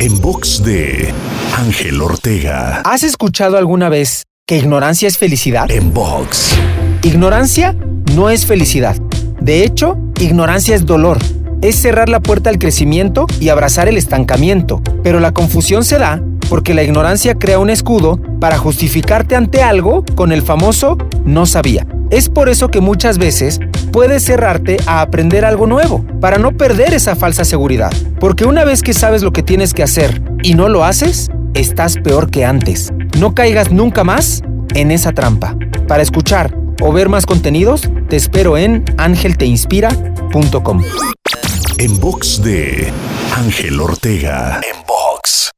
[0.00, 1.12] En box de
[1.56, 2.82] Ángel Ortega.
[2.84, 5.68] ¿Has escuchado alguna vez que ignorancia es felicidad?
[5.72, 6.54] En box.
[7.02, 7.74] Ignorancia
[8.14, 8.96] no es felicidad.
[9.40, 11.18] De hecho, ignorancia es dolor.
[11.62, 14.80] Es cerrar la puerta al crecimiento y abrazar el estancamiento.
[15.02, 20.04] Pero la confusión se da porque la ignorancia crea un escudo para justificarte ante algo
[20.14, 21.86] con el famoso no sabía.
[22.10, 23.60] Es por eso que muchas veces
[23.92, 27.92] puedes cerrarte a aprender algo nuevo, para no perder esa falsa seguridad.
[28.18, 31.96] Porque una vez que sabes lo que tienes que hacer y no lo haces, estás
[31.96, 32.90] peor que antes.
[33.18, 34.42] No caigas nunca más
[34.74, 35.56] en esa trampa.
[35.86, 40.82] Para escuchar o ver más contenidos, te espero en angelteinspira.com.
[41.78, 42.90] En box de
[43.36, 44.60] Ángel Ortega.
[44.62, 45.50] En box.